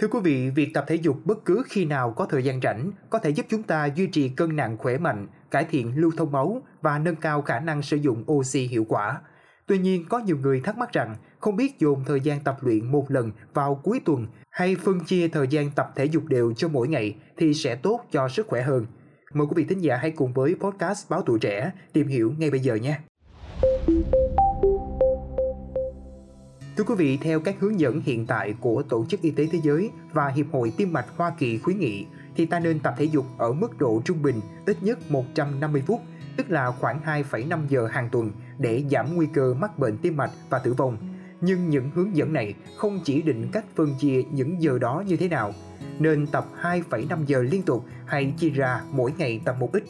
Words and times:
Thưa 0.00 0.08
quý 0.08 0.20
vị, 0.22 0.50
việc 0.50 0.74
tập 0.74 0.84
thể 0.88 0.94
dục 0.94 1.16
bất 1.24 1.44
cứ 1.44 1.62
khi 1.68 1.84
nào 1.84 2.10
có 2.10 2.26
thời 2.26 2.44
gian 2.44 2.60
rảnh 2.60 2.90
có 3.10 3.18
thể 3.18 3.30
giúp 3.30 3.46
chúng 3.48 3.62
ta 3.62 3.86
duy 3.86 4.06
trì 4.06 4.28
cân 4.28 4.56
nặng 4.56 4.76
khỏe 4.78 4.98
mạnh, 4.98 5.26
cải 5.50 5.64
thiện 5.64 5.92
lưu 5.96 6.10
thông 6.16 6.32
máu 6.32 6.62
và 6.82 6.98
nâng 6.98 7.16
cao 7.16 7.42
khả 7.42 7.60
năng 7.60 7.82
sử 7.82 7.96
dụng 7.96 8.24
oxy 8.32 8.60
hiệu 8.60 8.84
quả. 8.88 9.20
Tuy 9.66 9.78
nhiên, 9.78 10.04
có 10.08 10.18
nhiều 10.18 10.36
người 10.36 10.60
thắc 10.64 10.78
mắc 10.78 10.92
rằng 10.92 11.16
không 11.40 11.56
biết 11.56 11.78
dồn 11.78 12.04
thời 12.06 12.20
gian 12.20 12.40
tập 12.44 12.56
luyện 12.60 12.92
một 12.92 13.10
lần 13.10 13.32
vào 13.54 13.74
cuối 13.74 14.00
tuần 14.04 14.26
hay 14.50 14.76
phân 14.76 15.00
chia 15.04 15.28
thời 15.28 15.48
gian 15.48 15.70
tập 15.70 15.92
thể 15.96 16.04
dục 16.04 16.24
đều 16.26 16.52
cho 16.52 16.68
mỗi 16.68 16.88
ngày 16.88 17.16
thì 17.36 17.54
sẽ 17.54 17.74
tốt 17.74 18.00
cho 18.12 18.28
sức 18.28 18.46
khỏe 18.46 18.62
hơn. 18.62 18.86
Mời 19.34 19.46
quý 19.46 19.54
vị 19.56 19.64
thính 19.64 19.82
giả 19.82 19.96
hãy 19.96 20.10
cùng 20.10 20.32
với 20.32 20.54
podcast 20.60 21.10
Báo 21.10 21.22
Tuổi 21.26 21.38
Trẻ 21.38 21.72
tìm 21.92 22.06
hiểu 22.06 22.34
ngay 22.38 22.50
bây 22.50 22.60
giờ 22.60 22.74
nhé. 22.74 22.98
Thưa 26.76 26.84
quý 26.84 26.94
vị, 26.98 27.18
theo 27.22 27.40
các 27.40 27.56
hướng 27.60 27.80
dẫn 27.80 28.00
hiện 28.04 28.26
tại 28.26 28.54
của 28.60 28.82
Tổ 28.82 29.06
chức 29.08 29.22
Y 29.22 29.30
tế 29.30 29.46
Thế 29.52 29.60
giới 29.62 29.90
và 30.12 30.28
Hiệp 30.28 30.46
hội 30.52 30.72
Tim 30.76 30.92
mạch 30.92 31.06
Hoa 31.16 31.32
Kỳ 31.38 31.58
khuyến 31.58 31.78
nghị, 31.78 32.06
thì 32.36 32.46
ta 32.46 32.60
nên 32.60 32.78
tập 32.78 32.94
thể 32.98 33.04
dục 33.04 33.26
ở 33.38 33.52
mức 33.52 33.78
độ 33.78 34.02
trung 34.04 34.22
bình 34.22 34.40
ít 34.66 34.76
nhất 34.82 35.10
150 35.10 35.82
phút, 35.86 36.00
tức 36.36 36.50
là 36.50 36.70
khoảng 36.70 37.00
2,5 37.04 37.58
giờ 37.68 37.86
hàng 37.86 38.08
tuần 38.12 38.32
để 38.58 38.84
giảm 38.90 39.14
nguy 39.14 39.26
cơ 39.26 39.54
mắc 39.54 39.78
bệnh 39.78 39.98
tim 39.98 40.16
mạch 40.16 40.30
và 40.50 40.58
tử 40.58 40.74
vong. 40.74 40.96
Nhưng 41.40 41.70
những 41.70 41.90
hướng 41.94 42.16
dẫn 42.16 42.32
này 42.32 42.54
không 42.76 43.00
chỉ 43.04 43.22
định 43.22 43.48
cách 43.52 43.64
phân 43.76 43.94
chia 44.00 44.22
những 44.32 44.62
giờ 44.62 44.78
đó 44.78 45.02
như 45.06 45.16
thế 45.16 45.28
nào, 45.28 45.52
nên 45.98 46.26
tập 46.26 46.46
2,5 46.62 47.24
giờ 47.26 47.42
liên 47.42 47.62
tục 47.62 47.84
hay 48.06 48.34
chia 48.38 48.50
ra 48.50 48.80
mỗi 48.92 49.12
ngày 49.18 49.40
tập 49.44 49.56
một 49.60 49.72
ít 49.72 49.84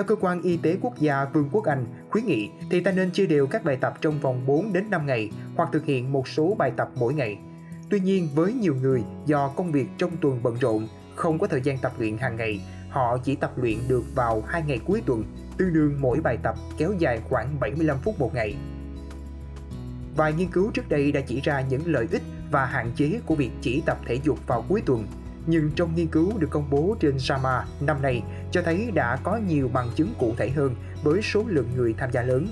theo 0.00 0.04
cơ 0.04 0.16
quan 0.20 0.42
y 0.42 0.56
tế 0.56 0.76
quốc 0.80 0.98
gia 0.98 1.24
Vương 1.24 1.48
quốc 1.52 1.64
Anh 1.64 1.86
khuyến 2.10 2.26
nghị 2.26 2.50
thì 2.70 2.80
ta 2.80 2.92
nên 2.92 3.10
chia 3.10 3.26
đều 3.26 3.46
các 3.46 3.64
bài 3.64 3.76
tập 3.80 3.94
trong 4.00 4.20
vòng 4.20 4.46
4 4.46 4.72
đến 4.72 4.90
5 4.90 5.06
ngày 5.06 5.30
hoặc 5.56 5.68
thực 5.72 5.84
hiện 5.84 6.12
một 6.12 6.28
số 6.28 6.54
bài 6.58 6.72
tập 6.76 6.90
mỗi 6.96 7.14
ngày. 7.14 7.38
Tuy 7.90 8.00
nhiên 8.00 8.28
với 8.34 8.52
nhiều 8.52 8.74
người 8.74 9.02
do 9.26 9.48
công 9.48 9.72
việc 9.72 9.86
trong 9.98 10.10
tuần 10.20 10.40
bận 10.42 10.56
rộn, 10.60 10.88
không 11.14 11.38
có 11.38 11.46
thời 11.46 11.60
gian 11.60 11.78
tập 11.78 11.92
luyện 11.98 12.18
hàng 12.18 12.36
ngày, 12.36 12.60
họ 12.90 13.18
chỉ 13.24 13.36
tập 13.36 13.52
luyện 13.56 13.78
được 13.88 14.02
vào 14.14 14.42
2 14.46 14.62
ngày 14.66 14.80
cuối 14.86 15.02
tuần, 15.06 15.24
tương 15.58 15.72
đương 15.72 15.96
mỗi 16.00 16.20
bài 16.20 16.38
tập 16.42 16.54
kéo 16.78 16.92
dài 16.98 17.20
khoảng 17.28 17.60
75 17.60 17.96
phút 17.98 18.18
một 18.18 18.34
ngày. 18.34 18.56
Vài 20.16 20.32
nghiên 20.32 20.50
cứu 20.50 20.70
trước 20.74 20.88
đây 20.88 21.12
đã 21.12 21.20
chỉ 21.20 21.40
ra 21.40 21.60
những 21.60 21.82
lợi 21.86 22.08
ích 22.12 22.22
và 22.50 22.66
hạn 22.66 22.90
chế 22.96 23.20
của 23.26 23.34
việc 23.34 23.50
chỉ 23.60 23.82
tập 23.86 23.98
thể 24.06 24.14
dục 24.24 24.46
vào 24.46 24.64
cuối 24.68 24.82
tuần 24.86 25.06
nhưng 25.50 25.70
trong 25.76 25.94
nghiên 25.94 26.06
cứu 26.06 26.38
được 26.38 26.50
công 26.50 26.70
bố 26.70 26.96
trên 27.00 27.16
JAMA 27.16 27.62
năm 27.80 28.02
nay 28.02 28.22
cho 28.52 28.62
thấy 28.62 28.90
đã 28.94 29.16
có 29.16 29.36
nhiều 29.36 29.70
bằng 29.72 29.90
chứng 29.96 30.14
cụ 30.18 30.34
thể 30.36 30.50
hơn 30.50 30.74
với 31.02 31.22
số 31.22 31.44
lượng 31.46 31.68
người 31.76 31.94
tham 31.98 32.10
gia 32.12 32.22
lớn. 32.22 32.48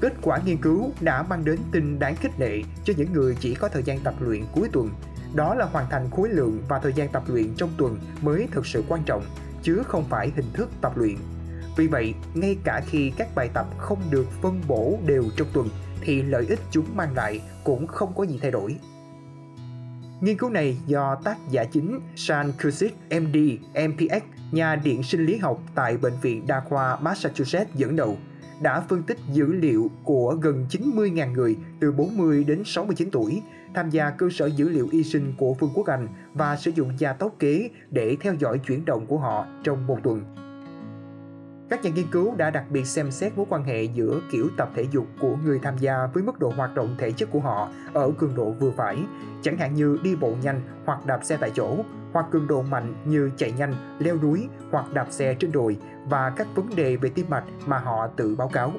Kết 0.00 0.12
quả 0.22 0.40
nghiên 0.44 0.56
cứu 0.56 0.90
đã 1.00 1.22
mang 1.22 1.44
đến 1.44 1.58
tin 1.72 1.98
đáng 1.98 2.16
khích 2.16 2.40
lệ 2.40 2.62
cho 2.84 2.94
những 2.96 3.12
người 3.12 3.36
chỉ 3.40 3.54
có 3.54 3.68
thời 3.68 3.82
gian 3.82 4.00
tập 4.00 4.14
luyện 4.20 4.42
cuối 4.52 4.68
tuần. 4.72 4.88
Đó 5.34 5.54
là 5.54 5.64
hoàn 5.64 5.86
thành 5.90 6.10
khối 6.10 6.28
lượng 6.28 6.62
và 6.68 6.78
thời 6.78 6.92
gian 6.92 7.08
tập 7.08 7.22
luyện 7.26 7.54
trong 7.56 7.70
tuần 7.78 7.98
mới 8.22 8.48
thực 8.50 8.66
sự 8.66 8.84
quan 8.88 9.02
trọng, 9.06 9.22
chứ 9.62 9.82
không 9.86 10.04
phải 10.04 10.32
hình 10.36 10.52
thức 10.52 10.70
tập 10.80 10.92
luyện. 10.96 11.16
Vì 11.76 11.86
vậy, 11.86 12.14
ngay 12.34 12.56
cả 12.64 12.82
khi 12.86 13.12
các 13.16 13.28
bài 13.34 13.50
tập 13.54 13.66
không 13.78 13.98
được 14.10 14.26
phân 14.42 14.60
bổ 14.68 14.98
đều 15.06 15.24
trong 15.36 15.48
tuần, 15.52 15.68
thì 16.00 16.22
lợi 16.22 16.46
ích 16.48 16.60
chúng 16.70 16.96
mang 16.96 17.14
lại 17.14 17.40
cũng 17.64 17.86
không 17.86 18.12
có 18.16 18.24
gì 18.24 18.38
thay 18.42 18.50
đổi. 18.50 18.76
Nghiên 20.20 20.38
cứu 20.38 20.50
này 20.50 20.76
do 20.86 21.14
tác 21.24 21.36
giả 21.50 21.64
chính 21.64 22.00
Sean 22.16 22.52
Cusick, 22.62 22.96
MD, 23.10 23.36
MPX, 23.88 24.22
nhà 24.52 24.76
điện 24.76 25.02
sinh 25.02 25.26
lý 25.26 25.36
học 25.36 25.62
tại 25.74 25.96
Bệnh 25.96 26.12
viện 26.22 26.46
Đa 26.46 26.60
khoa 26.60 26.96
Massachusetts 27.00 27.74
dẫn 27.74 27.96
đầu, 27.96 28.16
đã 28.62 28.80
phân 28.80 29.02
tích 29.02 29.18
dữ 29.32 29.46
liệu 29.46 29.90
của 30.04 30.36
gần 30.40 30.66
90.000 30.70 31.32
người 31.32 31.56
từ 31.80 31.92
40 31.92 32.44
đến 32.44 32.62
69 32.64 33.10
tuổi 33.10 33.42
tham 33.74 33.90
gia 33.90 34.10
cơ 34.10 34.28
sở 34.32 34.46
dữ 34.46 34.68
liệu 34.68 34.88
y 34.92 35.04
sinh 35.04 35.34
của 35.38 35.54
Vương 35.54 35.70
quốc 35.74 35.86
Anh 35.86 36.08
và 36.34 36.56
sử 36.56 36.70
dụng 36.70 36.92
gia 36.98 37.12
tốc 37.12 37.34
kế 37.38 37.70
để 37.90 38.16
theo 38.20 38.34
dõi 38.34 38.60
chuyển 38.66 38.84
động 38.84 39.06
của 39.06 39.18
họ 39.18 39.46
trong 39.64 39.86
một 39.86 39.98
tuần. 40.02 40.45
Các 41.70 41.84
nhà 41.84 41.90
nghiên 41.90 42.06
cứu 42.10 42.34
đã 42.36 42.50
đặc 42.50 42.64
biệt 42.70 42.84
xem 42.84 43.10
xét 43.10 43.36
mối 43.36 43.46
quan 43.48 43.64
hệ 43.64 43.82
giữa 43.82 44.20
kiểu 44.30 44.48
tập 44.56 44.70
thể 44.74 44.86
dục 44.90 45.06
của 45.20 45.36
người 45.44 45.58
tham 45.58 45.78
gia 45.78 46.06
với 46.06 46.22
mức 46.22 46.38
độ 46.38 46.52
hoạt 46.56 46.74
động 46.74 46.96
thể 46.98 47.12
chất 47.12 47.28
của 47.32 47.40
họ 47.40 47.68
ở 47.92 48.10
cường 48.18 48.34
độ 48.34 48.50
vừa 48.50 48.70
phải, 48.70 48.98
chẳng 49.42 49.56
hạn 49.56 49.74
như 49.74 49.98
đi 50.02 50.16
bộ 50.16 50.32
nhanh 50.42 50.60
hoặc 50.84 51.06
đạp 51.06 51.20
xe 51.22 51.36
tại 51.36 51.50
chỗ, 51.54 51.76
hoặc 52.12 52.26
cường 52.30 52.46
độ 52.46 52.62
mạnh 52.62 52.94
như 53.04 53.30
chạy 53.36 53.52
nhanh, 53.52 53.74
leo 53.98 54.16
núi 54.22 54.48
hoặc 54.70 54.94
đạp 54.94 55.06
xe 55.10 55.34
trên 55.34 55.52
đồi 55.52 55.76
và 56.08 56.30
các 56.30 56.46
vấn 56.54 56.68
đề 56.76 56.96
về 56.96 57.08
tim 57.08 57.26
mạch 57.28 57.44
mà 57.66 57.78
họ 57.78 58.06
tự 58.06 58.36
báo 58.36 58.48
cáo. 58.48 58.72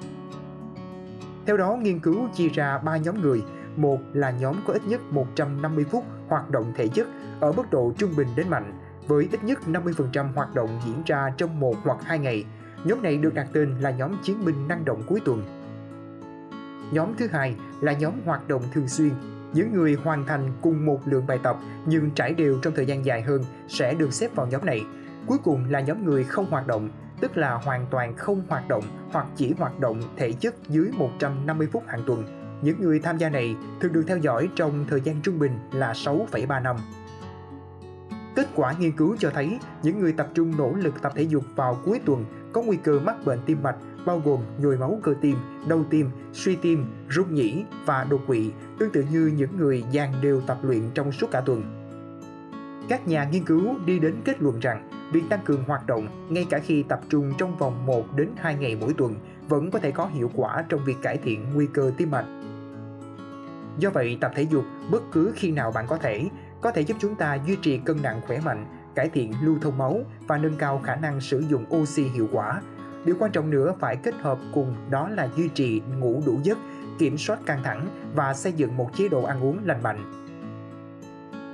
Theo 1.46 1.58
đó, 1.58 1.75
nghiên 1.75 2.00
cứu 2.00 2.28
chia 2.34 2.50
ra 2.50 2.78
3 2.78 2.98
nhóm 2.98 3.22
người. 3.22 3.44
Một 3.75 4.00
là 4.14 4.31
nhóm 4.31 4.56
có 4.68 4.74
ít 4.74 4.81
nhất 4.86 5.02
150 5.12 5.86
phút 5.92 6.04
hoạt 6.28 6.50
động 6.50 6.74
thể 6.75 6.88
chất 6.88 7.08
ở 7.40 7.52
mức 7.52 7.72
độ 7.72 7.94
trung 7.98 8.12
bình 8.18 8.28
đến 8.36 8.50
mạnh, 8.50 8.74
với 9.08 9.28
ít 9.31 9.44
nhất 9.44 9.59
50% 9.68 10.34
hoạt 10.34 10.56
động 10.56 10.80
diễn 10.86 11.04
ra 11.06 11.31
trong 11.38 11.59
một 11.59 11.75
hoặc 11.84 11.98
hai 12.04 12.19
ngày– 12.19 12.46
Nhóm 12.84 13.02
này 13.02 13.18
được 13.18 13.34
đặt 13.34 13.48
tên 13.54 13.76
là 13.80 13.92
nhóm 13.92 14.18
chiến 14.24 14.46
binh 14.46 14.68
năng 14.68 14.86
động 14.86 15.04
cuối 15.08 15.20
tuần. 15.26 15.44
Nhóm 16.92 17.14
thứ 17.18 17.28
hai 17.28 17.56
là 17.82 17.94
nhóm 17.94 18.14
hoạt 18.26 18.48
động 18.48 18.64
thường 18.74 18.88
xuyên. 18.88 19.12
Những 19.54 19.74
người 19.74 19.98
hoàn 20.04 20.26
thành 20.26 20.52
cùng 20.62 20.86
một 20.86 21.00
lượng 21.06 21.28
bài 21.28 21.40
tập 21.44 21.58
nhưng 21.86 22.12
trải 22.12 22.34
đều 22.34 22.60
trong 22.62 22.74
thời 22.76 22.86
gian 22.86 23.06
dài 23.06 23.22
hơn 23.22 23.44
sẽ 23.68 23.94
được 23.94 24.14
xếp 24.14 24.36
vào 24.36 24.48
nhóm 24.48 24.66
này. 24.66 24.86
Cuối 25.26 25.38
cùng 25.44 25.70
là 25.70 25.80
nhóm 25.80 26.06
người 26.06 26.24
không 26.24 26.46
hoạt 26.50 26.68
động, 26.68 26.90
tức 27.22 27.38
là 27.38 27.54
hoàn 27.54 27.86
toàn 27.92 28.16
không 28.16 28.42
hoạt 28.50 28.68
động 28.68 28.84
hoặc 29.12 29.28
chỉ 29.36 29.54
hoạt 29.58 29.80
động 29.80 30.02
thể 30.18 30.32
chất 30.32 30.56
dưới 30.70 30.92
150 30.98 31.68
phút 31.72 31.84
hàng 31.88 32.04
tuần. 32.08 32.24
Những 32.62 32.82
người 32.82 33.00
tham 33.00 33.18
gia 33.18 33.30
này 33.30 33.56
thường 33.80 33.94
được 33.94 34.04
theo 34.08 34.18
dõi 34.18 34.50
trong 34.56 34.86
thời 34.90 35.02
gian 35.02 35.22
trung 35.22 35.40
bình 35.40 35.60
là 35.72 35.94
6,3 35.94 36.62
năm. 36.62 36.76
Kết 38.36 38.48
quả 38.56 38.74
nghiên 38.80 38.92
cứu 38.92 39.16
cho 39.20 39.30
thấy 39.30 39.60
những 39.84 40.00
người 40.00 40.14
tập 40.14 40.28
trung 40.34 40.58
nỗ 40.58 40.72
lực 40.74 41.02
tập 41.02 41.12
thể 41.16 41.22
dục 41.22 41.44
vào 41.56 41.78
cuối 41.86 42.00
tuần 42.06 42.26
có 42.57 42.63
nguy 42.63 42.78
cơ 42.78 43.00
mắc 43.00 43.25
bệnh 43.25 43.40
tim 43.45 43.63
mạch 43.63 43.75
bao 44.06 44.22
gồm 44.25 44.41
nhồi 44.57 44.78
máu 44.78 45.00
cơ 45.03 45.13
tim, 45.22 45.38
đau 45.68 45.84
tim, 45.90 46.09
suy 46.34 46.56
tim, 46.56 46.85
rung 47.09 47.35
nhĩ 47.35 47.63
và 47.85 48.03
đột 48.09 48.22
quỵ, 48.28 48.51
tương 48.79 48.91
tự 48.91 49.06
như 49.12 49.31
những 49.38 49.57
người 49.57 49.84
dàn 49.94 50.12
đều 50.22 50.41
tập 50.41 50.57
luyện 50.63 50.81
trong 50.94 51.12
suốt 51.12 51.31
cả 51.31 51.41
tuần. 51.41 51.63
Các 52.90 53.07
nhà 53.07 53.23
nghiên 53.23 53.44
cứu 53.44 53.75
đi 53.85 54.00
đến 54.00 54.16
kết 54.25 54.41
luận 54.41 54.59
rằng 54.59 54.90
việc 55.12 55.23
tăng 55.29 55.40
cường 55.45 55.63
hoạt 55.63 55.88
động 55.88 56.28
ngay 56.29 56.45
cả 56.50 56.59
khi 56.59 56.84
tập 56.84 57.01
trung 57.09 57.34
trong 57.38 57.57
vòng 57.57 57.85
1 57.85 58.16
đến 58.16 58.29
2 58.38 58.56
ngày 58.56 58.78
mỗi 58.81 58.94
tuần 58.94 59.16
vẫn 59.50 59.72
có 59.72 59.79
thể 59.79 59.91
có 59.91 60.06
hiệu 60.13 60.31
quả 60.35 60.66
trong 60.69 60.85
việc 60.85 60.97
cải 61.01 61.18
thiện 61.18 61.45
nguy 61.53 61.68
cơ 61.74 61.91
tim 61.97 62.12
mạch. 62.12 62.25
Do 63.79 63.89
vậy, 63.89 64.18
tập 64.22 64.31
thể 64.35 64.44
dục 64.44 64.63
bất 64.91 65.03
cứ 65.12 65.34
khi 65.35 65.51
nào 65.51 65.72
bạn 65.72 65.85
có 65.88 65.97
thể 65.97 66.29
có 66.62 66.72
thể 66.72 66.81
giúp 66.81 66.97
chúng 67.00 67.16
ta 67.16 67.38
duy 67.47 67.56
trì 67.56 67.78
cân 67.78 68.01
nặng 68.01 68.22
khỏe 68.28 68.39
mạnh, 68.45 68.66
cải 68.97 69.09
thiện 69.09 69.34
lưu 69.41 69.58
thông 69.62 69.78
máu 69.78 70.02
và 70.28 70.38
nâng 70.38 70.56
cao 70.58 70.81
khả 70.84 70.96
năng 70.96 71.22
sử 71.22 71.40
dụng 71.40 71.66
oxy 71.75 72.03
hiệu 72.03 72.28
quả. 72.31 72.62
Điều 73.06 73.16
quan 73.19 73.31
trọng 73.31 73.50
nữa 73.50 73.74
phải 73.80 73.96
kết 73.96 74.16
hợp 74.22 74.40
cùng 74.53 74.75
đó 74.90 75.09
là 75.09 75.30
duy 75.35 75.50
trì 75.50 75.81
ngủ 76.00 76.22
đủ 76.25 76.40
giấc, 76.44 76.58
kiểm 77.00 77.18
soát 77.18 77.40
căng 77.46 77.63
thẳng 77.63 77.88
và 78.16 78.34
xây 78.34 78.53
dựng 78.53 78.78
một 78.78 78.90
chế 78.97 79.07
độ 79.09 79.24
ăn 79.24 79.44
uống 79.44 79.59
lành 79.66 79.84
mạnh. 79.84 80.13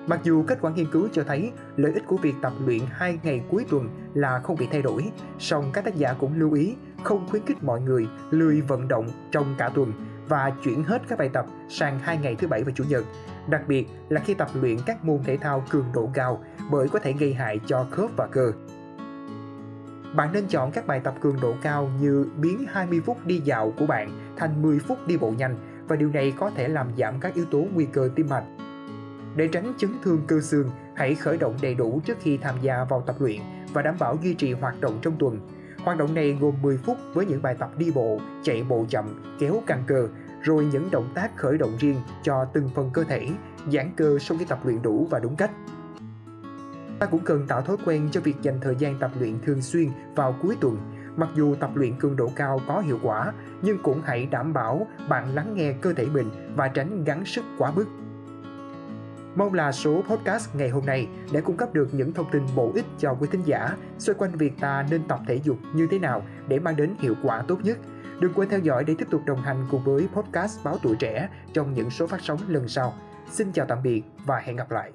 Mặc 0.08 0.20
dù 0.24 0.44
kết 0.48 0.58
quả 0.62 0.72
nghiên 0.72 0.92
cứu 0.92 1.08
cho 1.14 1.24
thấy 1.24 1.52
lợi 1.76 1.94
ích 1.94 2.04
của 2.08 2.18
việc 2.18 2.36
tập 2.42 2.54
luyện 2.66 2.82
2 2.92 3.20
ngày 3.24 3.42
cuối 3.50 3.66
tuần 3.70 3.90
là 4.14 4.40
không 4.40 4.56
bị 4.60 4.68
thay 4.72 4.82
đổi, 4.82 5.12
song 5.40 5.70
các 5.74 5.86
tác 5.86 5.96
giả 5.96 6.14
cũng 6.14 6.40
lưu 6.40 6.54
ý 6.54 6.76
không 7.04 7.28
khuyến 7.30 7.46
khích 7.46 7.64
mọi 7.64 7.82
người 7.82 8.08
lười 8.32 8.62
vận 8.62 8.88
động 8.88 9.08
trong 9.32 9.56
cả 9.58 9.70
tuần 9.70 9.94
và 10.28 10.52
chuyển 10.64 10.84
hết 10.84 11.02
các 11.08 11.20
bài 11.20 11.30
tập 11.34 11.46
sang 11.70 12.00
hai 12.00 12.18
ngày 12.18 12.36
thứ 12.36 12.48
bảy 12.48 12.64
và 12.64 12.72
chủ 12.76 12.84
nhật, 12.90 13.04
đặc 13.50 13.62
biệt 13.68 13.88
là 14.10 14.22
khi 14.26 14.34
tập 14.34 14.50
luyện 14.54 14.78
các 14.86 15.06
môn 15.06 15.20
thể 15.24 15.38
thao 15.38 15.64
cường 15.70 15.86
độ 15.94 16.10
cao 16.14 16.44
bởi 16.72 16.90
có 16.90 17.00
thể 17.00 17.14
gây 17.14 17.34
hại 17.34 17.60
cho 17.66 17.88
khớp 17.92 18.10
và 18.18 18.28
cơ. 18.28 18.52
Bạn 20.16 20.30
nên 20.34 20.48
chọn 20.48 20.72
các 20.72 20.88
bài 20.88 21.02
tập 21.04 21.16
cường 21.22 21.42
độ 21.42 21.56
cao 21.62 21.92
như 22.02 22.26
biến 22.38 22.66
20 22.68 23.02
phút 23.06 23.26
đi 23.26 23.42
dạo 23.46 23.74
của 23.80 23.86
bạn 23.86 24.34
thành 24.38 24.62
10 24.62 24.80
phút 24.80 24.98
đi 25.08 25.18
bộ 25.18 25.34
nhanh 25.38 25.56
và 25.88 25.96
điều 25.96 26.10
này 26.10 26.34
có 26.40 26.52
thể 26.56 26.68
làm 26.68 26.88
giảm 26.98 27.20
các 27.20 27.34
yếu 27.34 27.46
tố 27.46 27.66
nguy 27.74 27.86
cơ 27.86 28.10
tim 28.16 28.30
mạch. 28.30 28.46
Để 29.36 29.48
tránh 29.48 29.74
chấn 29.78 29.90
thương 30.04 30.22
cơ 30.28 30.42
xương, 30.42 30.70
hãy 30.96 31.16
khởi 31.16 31.38
động 31.38 31.58
đầy 31.62 31.76
đủ 31.76 32.02
trước 32.06 32.18
khi 32.22 32.38
tham 32.38 32.56
gia 32.62 32.84
vào 32.84 33.02
tập 33.02 33.16
luyện 33.20 33.42
và 33.74 33.82
đảm 33.82 33.96
bảo 34.00 34.18
duy 34.24 34.34
trì 34.34 34.54
hoạt 34.54 34.82
động 34.82 35.00
trong 35.02 35.16
tuần 35.20 35.40
Hoạt 35.84 35.98
động 35.98 36.14
này 36.14 36.38
gồm 36.42 36.62
10 36.62 36.78
phút 36.78 36.98
với 37.14 37.26
những 37.26 37.42
bài 37.42 37.56
tập 37.60 37.72
đi 37.78 37.92
bộ, 37.92 38.20
chạy 38.44 38.64
bộ 38.64 38.86
chậm, 38.90 39.36
kéo 39.40 39.64
căng 39.68 39.84
cơ, 39.88 40.08
rồi 40.42 40.68
những 40.72 40.92
động 40.92 41.10
tác 41.16 41.38
khởi 41.38 41.58
động 41.58 41.78
riêng 41.80 41.96
cho 42.24 42.46
từng 42.46 42.70
phần 42.76 42.90
cơ 42.94 43.04
thể, 43.04 43.28
giãn 43.72 43.92
cơ 43.96 44.18
sau 44.20 44.38
khi 44.38 44.46
tập 44.46 44.60
luyện 44.64 44.82
đủ 44.82 45.08
và 45.10 45.20
đúng 45.20 45.36
cách. 45.36 45.52
Ta 47.04 47.08
cũng 47.10 47.24
cần 47.24 47.46
tạo 47.48 47.62
thói 47.62 47.78
quen 47.86 48.10
cho 48.12 48.22
việc 48.22 48.36
dành 48.42 48.60
thời 48.62 48.76
gian 48.76 49.00
tập 49.00 49.12
luyện 49.20 49.40
thường 49.46 49.62
xuyên 49.62 49.90
vào 50.16 50.36
cuối 50.42 50.58
tuần. 50.62 50.78
Mặc 51.16 51.30
dù 51.36 51.56
tập 51.56 51.72
luyện 51.76 51.96
cường 52.00 52.16
độ 52.16 52.32
cao 52.36 52.62
có 52.68 52.80
hiệu 52.80 53.00
quả, 53.04 53.34
nhưng 53.62 53.78
cũng 53.84 54.02
hãy 54.06 54.26
đảm 54.26 54.54
bảo 54.54 54.88
bạn 55.10 55.36
lắng 55.36 55.54
nghe 55.56 55.74
cơ 55.82 55.94
thể 55.94 56.06
mình 56.06 56.30
và 56.56 56.68
tránh 56.68 57.04
gắng 57.04 57.26
sức 57.26 57.46
quá 57.58 57.72
mức. 57.72 57.86
Mong 59.36 59.54
là 59.54 59.72
số 59.72 60.02
podcast 60.10 60.56
ngày 60.56 60.70
hôm 60.70 60.86
nay 60.86 61.08
đã 61.34 61.42
cung 61.42 61.58
cấp 61.58 61.74
được 61.74 61.94
những 61.94 62.14
thông 62.14 62.32
tin 62.32 62.44
bổ 62.56 62.72
ích 62.76 62.86
cho 63.00 63.14
quý 63.20 63.28
thính 63.32 63.44
giả 63.46 63.78
xoay 63.98 64.16
quanh 64.20 64.32
việc 64.32 64.54
ta 64.60 64.86
nên 64.90 65.08
tập 65.08 65.20
thể 65.28 65.36
dục 65.44 65.58
như 65.76 65.88
thế 65.92 66.00
nào 66.00 66.24
để 66.48 66.60
mang 66.60 66.76
đến 66.76 66.96
hiệu 67.00 67.16
quả 67.24 67.44
tốt 67.48 67.58
nhất. 67.64 67.78
Đừng 68.20 68.34
quên 68.34 68.50
theo 68.50 68.60
dõi 68.60 68.84
để 68.84 68.96
tiếp 68.98 69.08
tục 69.12 69.22
đồng 69.26 69.42
hành 69.42 69.66
cùng 69.72 69.84
với 69.84 70.08
podcast 70.14 70.64
Báo 70.64 70.78
Tuổi 70.84 70.96
Trẻ 71.00 71.30
trong 71.54 71.74
những 71.74 71.90
số 71.90 72.08
phát 72.08 72.22
sóng 72.22 72.40
lần 72.48 72.68
sau. 72.68 72.94
Xin 73.32 73.52
chào 73.52 73.66
tạm 73.66 73.84
biệt 73.84 74.04
và 74.26 74.38
hẹn 74.38 74.56
gặp 74.56 74.72
lại. 74.72 74.92